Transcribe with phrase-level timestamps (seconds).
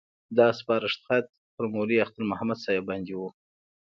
[0.37, 1.25] دا سپارښت خط
[1.55, 3.29] پر مولوي اختر محمد صاحب باندې وو.